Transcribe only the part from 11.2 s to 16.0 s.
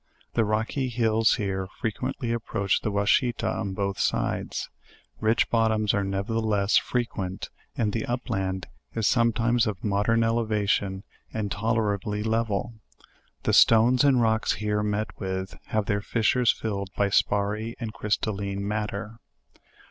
and tolerably leveL The .stones and rocks here met with, have